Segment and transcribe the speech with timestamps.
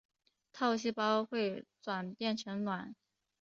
[0.51, 2.95] 套细胞会转变成卵。